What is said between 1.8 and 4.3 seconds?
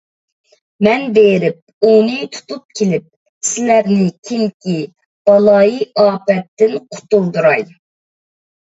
ئۇنى تۇتۇپ كېلىپ، سىلەرنى